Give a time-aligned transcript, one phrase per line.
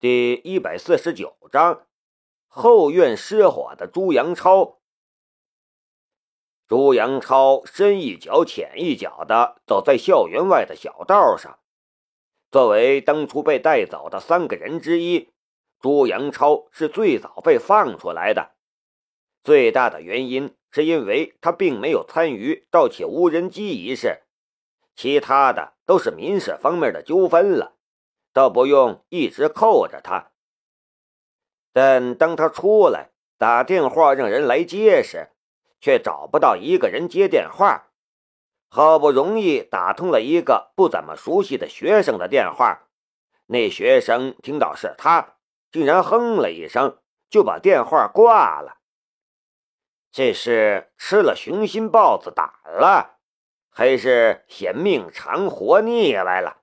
[0.00, 1.84] 第一百四十九章
[2.46, 4.78] 后院失火的朱阳超。
[6.68, 11.58] 朱阳超深一脚浅一脚的走在校园外的小道上。
[12.48, 15.30] 作为当初被带走的三个人之一，
[15.80, 18.52] 朱阳超是最早被放出来的。
[19.42, 24.22] 最大的原因是因为他并没有参与盗窃无人机一事，
[24.94, 27.74] 其他的都是民事方面的纠纷了。
[28.38, 30.30] 倒不用一直扣着他，
[31.72, 35.32] 但当他出来打电话让人来接时，
[35.80, 37.88] 却找不到一个人接电话。
[38.68, 42.86] 好不容易打通了一个不怎么熟悉的学生的电话，
[43.46, 45.38] 那学生听到是他，
[45.72, 48.76] 竟然哼了一声，就把电话挂了。
[50.12, 53.18] 这是吃了雄心豹子胆了，
[53.68, 56.58] 还是嫌命长活腻歪了？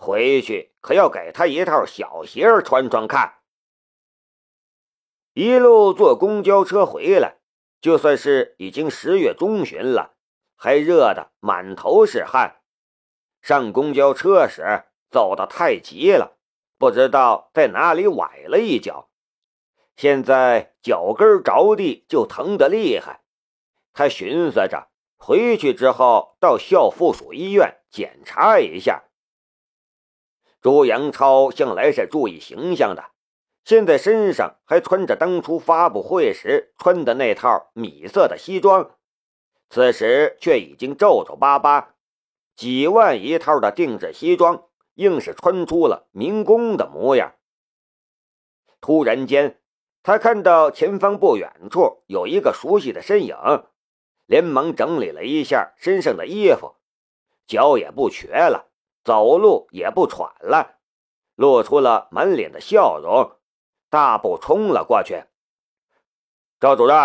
[0.00, 3.40] 回去可要给他一套小鞋穿穿看。
[5.34, 7.40] 一路坐公交车回来，
[7.78, 10.14] 就算是已经十月中旬了，
[10.56, 12.62] 还热得满头是汗。
[13.42, 16.38] 上公交车时走得太急了，
[16.78, 19.10] 不知道在哪里崴了一脚，
[19.94, 23.20] 现在脚跟着地就疼得厉害。
[23.92, 29.04] 他寻思着回去之后到校附属医院检查一下。
[30.60, 33.12] 朱阳超向来是注意形象的，
[33.64, 38.96] 现在身上还穿着当初发布会时穿的那套米色的西装，
[39.70, 41.94] 此时却已经皱皱巴巴。
[42.56, 44.64] 几万一套的定制西装，
[44.94, 47.34] 硬是穿出了民工的模样。
[48.80, 49.60] 突然间，
[50.02, 53.36] 他看到前方不远处有一个熟悉的身影，
[54.26, 56.74] 连忙整理了一下身上的衣服，
[57.46, 58.67] 脚也不瘸了。
[59.08, 60.80] 走路也不喘了，
[61.34, 63.38] 露出了满脸的笑容，
[63.88, 65.24] 大步冲了过去。
[66.60, 66.96] 赵主任，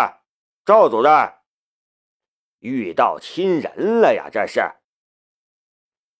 [0.66, 1.32] 赵主任，
[2.58, 4.28] 遇到亲人了呀！
[4.30, 4.60] 这是。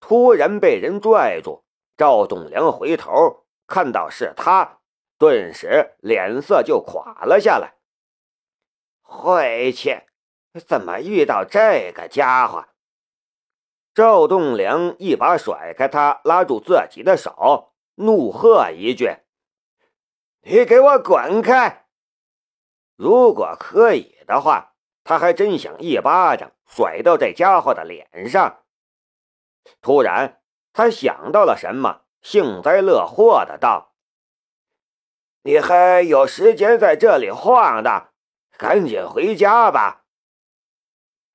[0.01, 1.67] 突然被人拽住，
[1.99, 4.79] 赵栋梁回头看到是他，
[5.19, 7.75] 顿时脸色就垮了下来。
[9.03, 10.01] 晦气，
[10.67, 12.69] 怎么遇到这个家伙？
[13.95, 19.19] 赵栋梁一把甩开他拉住自己的手，怒喝一句
[20.43, 21.87] ：“你给我滚开！”
[22.97, 24.75] 如果可以的话，
[25.05, 28.65] 他还真想一巴掌甩到这家伙的脸上。
[29.81, 33.95] 突然，他想到了什么，幸灾乐祸的道
[35.43, 38.13] ：“你还有时间在这里晃荡？
[38.59, 40.05] 赶紧回家吧！”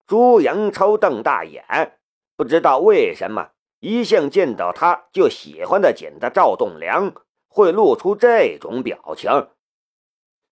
[0.06, 1.99] 朱阳超瞪大眼。
[2.40, 3.50] 不知道为什么，
[3.82, 7.14] 一向见到他就喜欢的紧的赵栋梁
[7.50, 9.50] 会露出这种表情。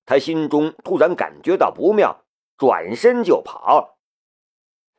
[0.06, 2.26] 他心中突然感觉到不妙，
[2.58, 4.00] 转身就跑。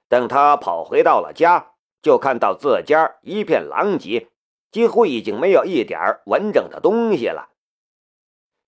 [0.09, 4.31] 等他跑回到了家，就看到自家一片狼藉，
[4.71, 7.51] 几乎已经没有一点完整的东西了。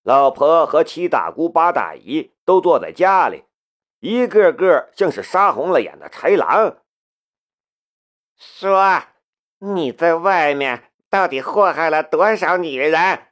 [0.03, 3.45] 老婆和七大姑八大姨都坐在家里，
[4.01, 6.77] 一个个像是杀红了眼的豺狼。
[8.41, 9.03] 说，
[9.59, 13.27] 你在外面到底祸害了多少女人？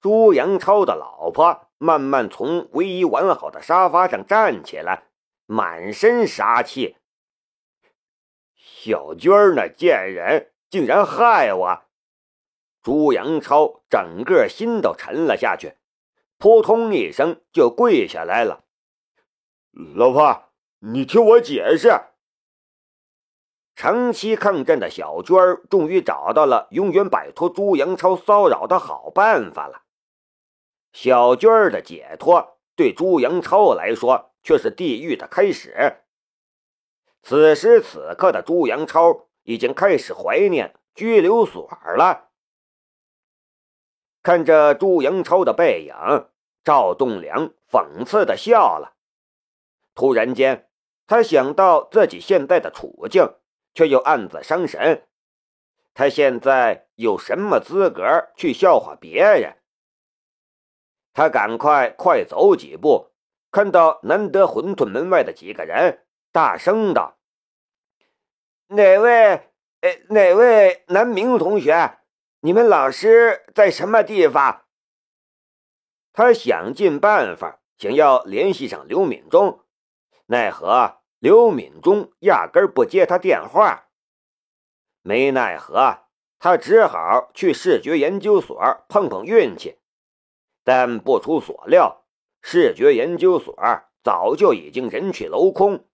[0.00, 5.08] 朱阳超的老婆慢慢从唯一完好的沙发上站起来，
[5.46, 6.96] 满身杀气。
[8.54, 11.82] 小娟儿那贱人竟然害我！
[12.80, 15.76] 朱阳超整个心都沉了下去，
[16.38, 18.62] 扑通一声就跪下来了。
[19.72, 21.90] 老婆，你听我解释。
[23.78, 29.82] 长期抗战的小娟儿终于找到了永远摆脱朱阳超骚扰的好办法了。
[30.92, 35.98] 小娟儿的解脱对朱阳超来说却是地狱的开始。
[37.22, 42.30] 此时此刻的朱阳超已经开始怀念拘留所了。
[44.24, 45.94] 看着朱阳超的背影，
[46.64, 48.96] 赵栋梁讽刺的笑了。
[49.94, 50.68] 突然间，
[51.06, 53.34] 他想到自己现在的处境。
[53.78, 55.06] 却又暗自伤神，
[55.94, 59.56] 他现在有什么资格去笑话别人？
[61.12, 63.12] 他赶快快走几步，
[63.52, 67.18] 看到难得馄饨门外的几个人，大声道
[68.66, 69.48] ：“哪位？
[69.82, 72.00] 哎，哪位南明同学？
[72.40, 74.64] 你们老师在什么地方？”
[76.12, 79.64] 他想尽办法想要联系上刘敏忠，
[80.26, 80.98] 奈何。
[81.20, 83.88] 刘敏忠压根不接他电话，
[85.02, 86.04] 没奈何，
[86.38, 88.56] 他只好去视觉研究所
[88.88, 89.78] 碰碰运气。
[90.62, 92.04] 但不出所料，
[92.40, 93.56] 视觉研究所
[94.04, 95.84] 早就已经人去楼空，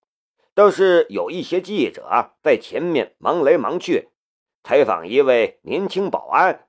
[0.52, 4.10] 倒是有一些记者在前面忙来忙去，
[4.62, 6.68] 采访一位年轻保安。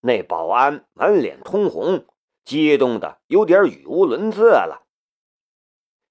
[0.00, 2.06] 那保安满脸通红，
[2.44, 4.83] 激动的有点语无伦次了。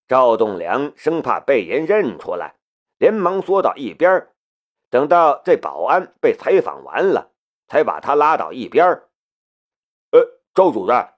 [0.07, 2.55] 赵栋梁生怕被人认出来，
[2.97, 4.29] 连忙缩到一边。
[4.89, 7.31] 等到这保安被采访完了，
[7.67, 8.85] 才把他拉到一边。
[10.11, 11.09] 呃，赵主任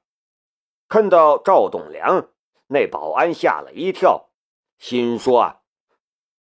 [0.88, 2.30] 看到赵栋梁，
[2.68, 4.30] 那保安吓了一跳，
[4.78, 5.62] 心说：“啊，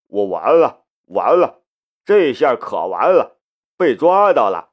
[0.08, 1.62] 我完了，完了，
[2.04, 3.38] 这下可完了，
[3.78, 4.72] 被抓到了。”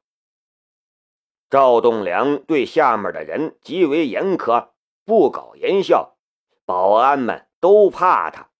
[1.50, 4.70] 赵栋梁对下面的人极为严苛，
[5.04, 6.16] 不苟言笑，
[6.64, 8.50] 保安们都怕他。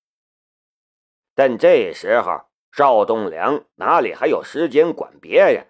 [1.37, 2.47] 但这时候。
[2.73, 5.69] 赵栋梁哪里还有时间管别人？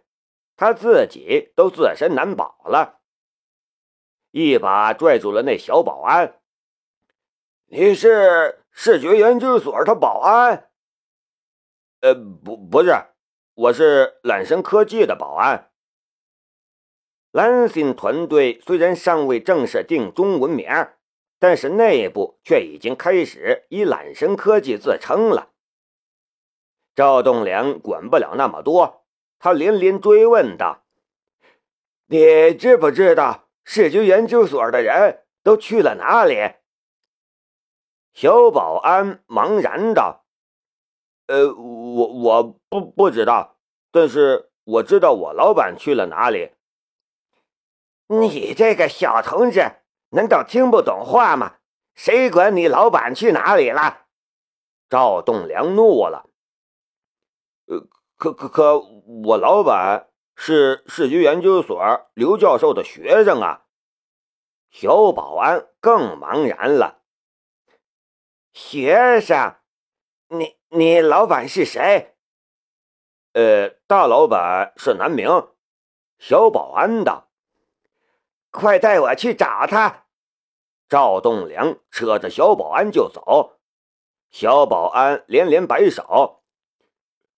[0.56, 2.98] 他自己都自身难保了，
[4.32, 6.40] 一把拽住了那小保安。
[7.66, 10.68] 你是视觉研究所的保安？
[12.00, 12.92] 呃，不，不是，
[13.54, 15.70] 我是揽生科技的保安。
[17.30, 20.66] 蓝星团队虽然尚未正式定中文名，
[21.38, 25.50] 但是内部却已经开始以揽生科技自称了。
[26.94, 29.04] 赵栋梁管不了那么多，
[29.38, 30.84] 他连连追问道
[32.08, 36.36] ：“你知不知道市局研究所的人都去了哪里？”
[38.14, 40.24] 小保安茫然道
[41.28, 43.58] ：“呃，我我不不知道，
[43.90, 46.52] 但是我知道我老板去了哪里。”
[48.08, 49.72] 你这个小同志，
[50.16, 51.56] 难道听不懂话吗？
[51.94, 54.06] 谁管你老板去哪里了？
[54.88, 56.30] 赵栋梁怒了。
[57.66, 57.86] 呃，
[58.16, 63.66] 可可可，我老板是市局研究所刘教授的学生啊！
[64.70, 67.02] 小保安更茫然了。
[68.54, 69.56] 学生？
[70.28, 72.16] 你你老板是谁？
[73.34, 75.28] 呃，大老板是南明。
[76.18, 77.28] 小保安道
[78.50, 80.04] ：“快带我去找他！”
[80.88, 83.58] 赵栋梁扯着小保安就走。
[84.30, 86.42] 小保安连连摆手。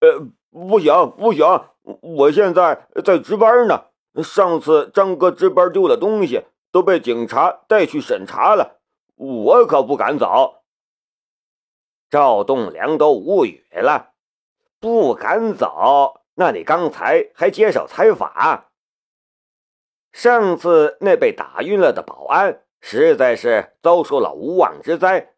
[0.01, 1.45] 呃，不行不行，
[1.83, 3.85] 我现在在值班呢。
[4.23, 8.81] 上次张哥值班丢了东西，都被警察带去审查了，
[9.15, 10.63] 我可不敢走。
[12.11, 14.13] 赵栋梁都无语了，
[14.81, 16.23] 不敢走？
[16.35, 18.65] 那你刚才还接受采访？
[20.13, 25.35] 上次那被打晕了的保安，实在是遭受了无妄之灾，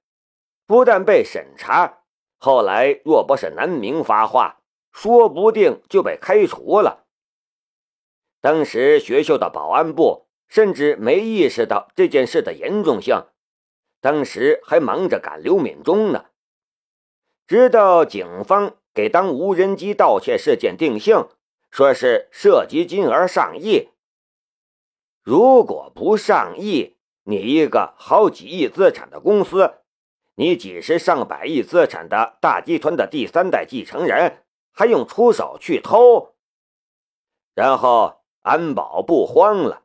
[0.66, 1.98] 不但被审查。
[2.38, 4.60] 后来若不是南明发话，
[4.92, 7.06] 说不定就被开除了。
[8.40, 13.26] 当时学校的保安部甚至没意识到这件事的严重性，
[14.00, 16.26] 当时还忙着赶刘敏忠呢。
[17.46, 21.28] 直到警方给当无人机盗窃事件定性，
[21.70, 23.90] 说是涉及金额上亿。
[25.22, 29.74] 如果不上亿，你一个好几亿资产的公司。
[30.36, 36.34] 你几十上百亿资产的大集团的第三代继承人，还用出手去偷？
[37.54, 39.82] 然后安保不慌了，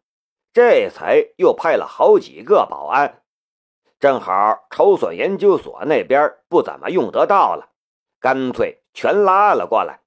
[0.53, 3.23] 这才又派了好几个保安。
[3.99, 7.71] 正好筹损研究所那边不怎么用得到了，
[8.21, 9.99] 干脆全拉了过来，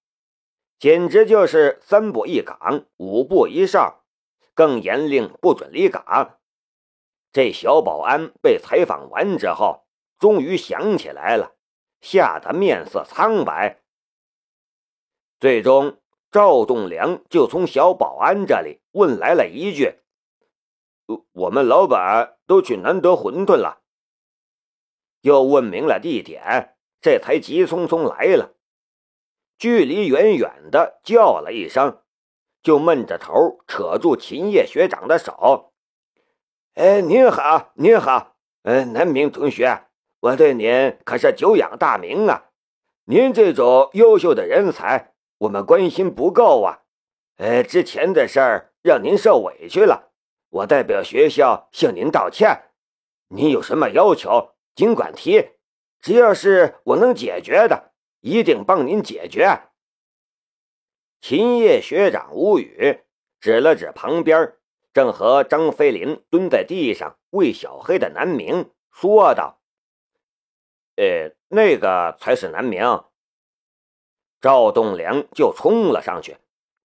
[0.78, 4.02] 简直就是三步一岗，五步一哨，
[4.54, 6.37] 更严令不准离岗。
[7.32, 9.84] 这小保安被采访完之后。
[10.18, 11.54] 终于想起来了，
[12.00, 13.82] 吓得面色苍白。
[15.38, 16.00] 最终，
[16.32, 20.00] 赵栋梁就从小保安这里问来了一句
[21.30, 23.80] ：“我们老板都去难得馄饨了。”
[25.22, 28.56] 又问明了地点，这才急匆匆来了。
[29.56, 32.02] 距离远远的叫了一声，
[32.60, 35.67] 就闷着头扯住秦叶学长的手
[36.78, 39.82] ：“哎，您好，您好，嗯，南明同学。”
[40.22, 42.50] 我对您可是久仰大名啊！
[43.06, 46.82] 您这种优秀的人才，我们关心不够啊！
[47.38, 50.12] 呃，之前的事儿让您受委屈了，
[50.50, 52.70] 我代表学校向您道歉。
[53.26, 55.48] 您有什么要求，尽管提，
[56.00, 59.62] 只要是我能解决的，一定帮您解决。
[61.20, 63.00] 秦叶学长无语，
[63.40, 64.52] 指了指旁边
[64.98, 69.60] 正和张飞林蹲在地上喂小黑的南明，说道。
[70.96, 73.04] 呃，那个才是南明。
[74.40, 76.38] 赵栋梁就冲了上去，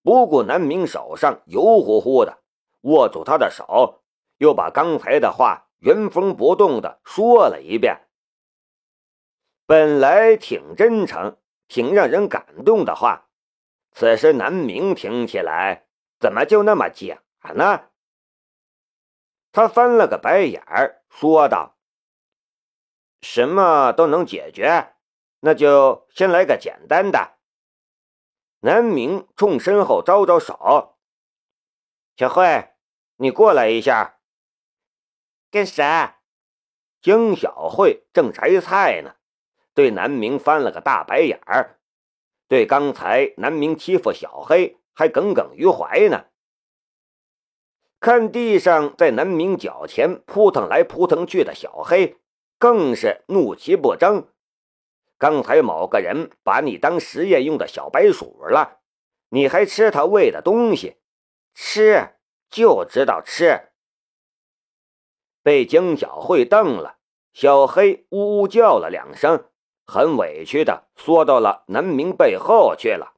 [0.04, 2.38] 不顾南明手上油乎乎的，
[2.82, 4.04] 握住他的手，
[4.38, 8.02] 又把刚才的话原封不动的说了一遍。
[9.66, 11.36] 本来挺真诚、
[11.68, 13.26] 挺让人感动的话，
[13.92, 15.88] 此时南明听起来
[16.20, 17.20] 怎么就那么假
[17.56, 17.86] 呢？
[19.54, 21.78] 他翻了个白眼儿，说道
[23.22, 24.96] ：“什么都能解决，
[25.42, 27.38] 那就先来个简单的。”
[28.62, 30.98] 南明冲身后招招手
[32.18, 32.72] ：“小慧，
[33.18, 34.18] 你过来一下。”
[35.52, 35.84] 跟谁？
[37.00, 39.16] 江小慧正摘菜呢。
[39.76, 41.80] 对南明翻了个大白眼儿，
[42.48, 46.26] 对刚才南明欺负小黑还耿耿于怀呢。
[48.04, 52.18] 看地上在南明脚前扑腾来扑腾去的小黑，
[52.60, 54.28] 更是怒其不争。
[55.18, 58.82] 刚才某个人把你当实验用的小白鼠了，
[59.30, 60.98] 你还吃他喂的东西？
[61.54, 62.16] 吃
[62.50, 63.70] 就知道吃。
[65.42, 66.98] 被江小慧瞪了，
[67.32, 69.46] 小黑呜呜叫了两声。
[69.86, 73.14] 很委屈的缩到了南明背后去了。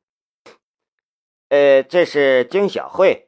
[1.49, 3.24] 呃，这是江小慧，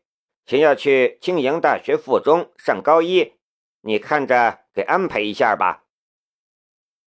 [0.47, 3.33] 想要去青阳大学附中上高一，
[3.81, 5.83] 你看着给安排一下吧。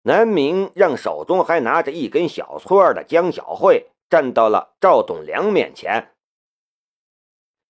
[0.02, 6.14] 南明让手中还拿着一根小撮儿的江小慧站到了赵栋梁面前。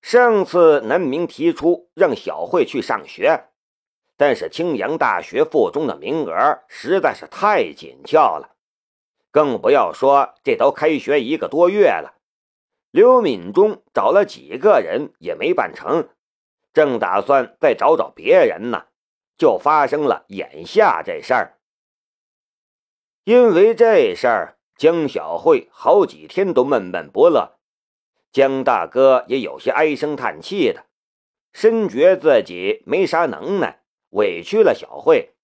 [0.01, 3.47] 上次南明提出让小慧去上学。
[4.17, 8.57] 但是青阳大学附中的名额实在是太紧俏了，
[9.31, 12.18] 更不要说这都开学一个多月了，
[12.99, 16.09] 刘敏中找了几个人也没办成，
[16.73, 18.87] 正打算再找找别人呢，
[19.37, 21.61] 就发生了眼下这事儿。
[23.23, 27.61] 因为这事儿，江小慧好几天都闷闷不乐，
[28.33, 30.87] 江大哥也有些唉声叹气的，
[31.53, 33.85] 深觉自己没啥能耐。
[34.11, 35.37] 委屈了小慧，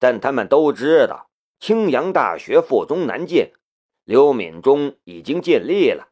[0.00, 1.30] 但他们都知道
[1.60, 3.52] 青阳大学附中难进，
[4.02, 6.08] 刘敏中已经尽力了。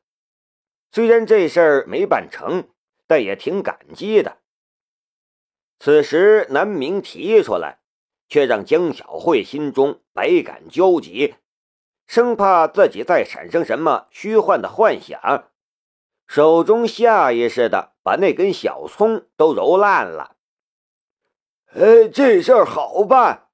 [0.92, 2.68] 虽然这事儿没办成，
[3.06, 4.38] 但也挺感激的。
[5.78, 7.78] 此时南明提出来，
[8.28, 11.36] 却让江小慧心中百感交集，
[12.06, 15.50] 生怕自己再产生什么虚幻的幻想，
[16.26, 20.36] 手中下意识的把那根小葱都揉烂了。
[21.72, 23.48] 哎，这事儿好办。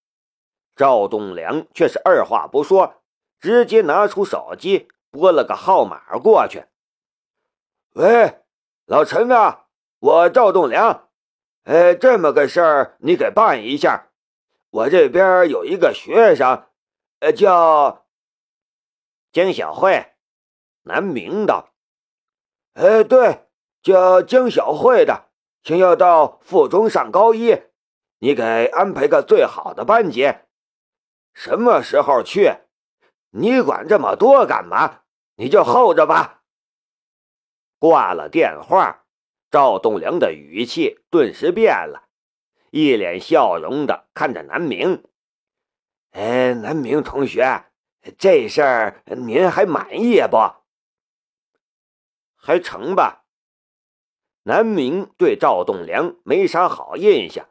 [0.74, 3.02] 赵栋梁却是二话不说，
[3.38, 6.64] 直接拿出手机拨了个号码过去。
[7.96, 8.42] 喂，
[8.84, 9.68] 老陈啊，
[10.00, 11.08] 我赵栋梁。
[11.64, 14.10] 哎，这么个事儿，你给办一下。
[14.68, 16.64] 我这边有一个学生，
[17.20, 18.04] 呃，叫
[19.32, 20.12] 江小慧，
[20.82, 21.70] 南明的。
[22.74, 23.46] 哎，对，
[23.82, 25.30] 叫江小慧的，
[25.62, 27.62] 想要到附中上高一。
[28.18, 28.42] 你给
[28.74, 30.34] 安排个最好的班级，
[31.32, 32.58] 什么时候去？
[33.30, 35.00] 你管这么多干嘛？
[35.36, 36.35] 你就候着吧。
[37.78, 39.04] 挂了电话，
[39.50, 42.08] 赵栋梁的语气顿时变了，
[42.70, 45.04] 一脸笑容的看着南明。
[46.12, 47.64] 哎，南明同学，
[48.16, 50.38] 这事儿您还满意不？
[52.36, 53.24] 还成吧。
[54.44, 57.48] 南明对赵栋梁没啥好印象。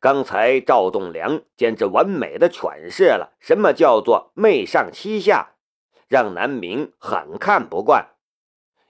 [0.00, 5.54] 刚才赵栋梁简直完美的诠释了什么叫做媚上欺下，
[6.08, 8.15] 让南明很看不惯，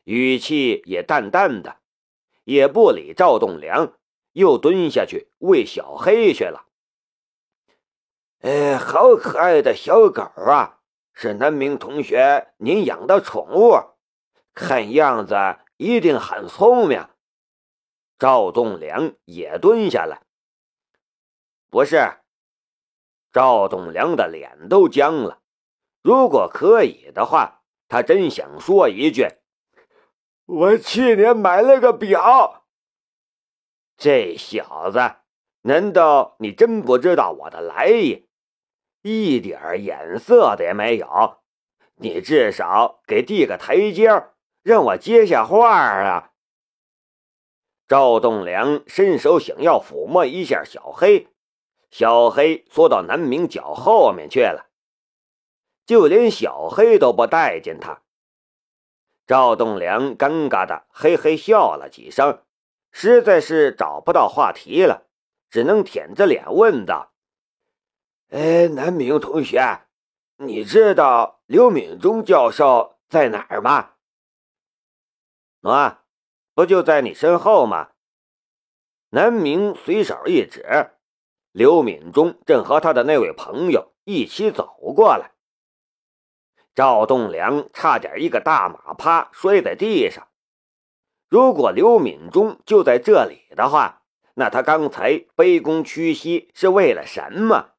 [0.06, 1.78] 语气也淡淡的，
[2.44, 3.92] 也不理赵栋梁，
[4.34, 6.66] 又蹲下去喂小黑去了。
[8.42, 10.78] 哎，好可爱的小狗啊！
[11.12, 13.74] 是南明同学您养的宠物，
[14.54, 15.34] 看样子
[15.76, 17.08] 一定很聪明。
[18.16, 20.22] 赵栋梁也蹲下来。
[21.68, 22.18] 不是，
[23.32, 25.40] 赵栋梁的脸都僵了。
[26.02, 29.26] 如果可以的话，他真想说一句
[30.46, 32.64] ：“我去年买了个表。”
[33.98, 34.98] 这小子，
[35.62, 38.28] 难道你真不知道我的来意？
[39.02, 41.38] 一点眼色的也没有。
[41.98, 44.28] 你至少给递个台阶，
[44.62, 46.32] 让我接下话啊！
[47.88, 51.28] 赵栋梁伸手想要抚摸一下小黑。
[51.90, 54.68] 小黑缩到南明脚后面去了，
[55.86, 58.02] 就连小黑都不待见他。
[59.26, 62.42] 赵栋梁尴尬的嘿嘿笑了几声，
[62.92, 65.08] 实在是找不到话题了，
[65.50, 67.12] 只能舔着脸问道
[68.30, 69.86] ：“哎，南明同学，
[70.36, 73.94] 你知道刘敏中教授在哪儿吗？”
[75.62, 75.96] 喏，
[76.54, 77.90] 不就在你身后吗？
[79.10, 80.92] 南明随手一指，
[81.50, 85.32] 刘敏忠正和他的那位朋友一起走过来。
[86.76, 90.28] 赵栋梁差点一个大马趴摔在地上。
[91.26, 94.02] 如果刘敏忠就在这里的话，
[94.34, 97.70] 那他刚才卑躬屈膝是为了什么？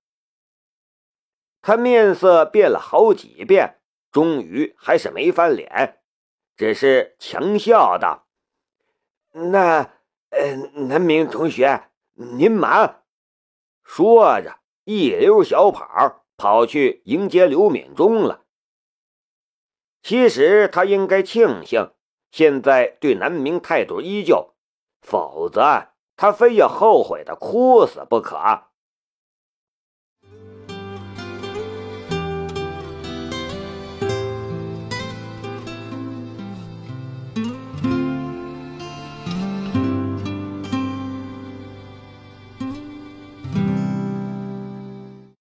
[1.61, 3.79] 他面色变了好几遍，
[4.11, 5.99] 终于还是没翻脸，
[6.55, 8.27] 只是强笑道
[9.51, 9.91] ：“那，
[10.31, 10.55] 呃，
[10.87, 13.03] 南明同学，您忙。”
[13.85, 18.46] 说着，一溜小跑跑去迎接刘敏忠了。
[20.07, 21.91] 其实他应该庆幸，
[22.31, 24.53] 现在对南明态度依旧，
[25.01, 28.37] 否则他非要后悔的哭死不可。